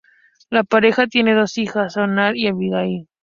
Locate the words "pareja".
0.63-1.05